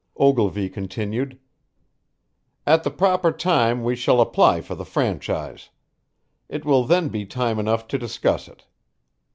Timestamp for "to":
7.89-7.99